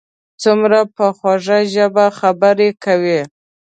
[0.41, 3.21] څومره په خوږه ژبه خبرې کوي.